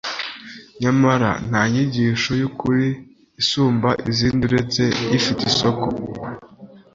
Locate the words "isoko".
5.51-5.87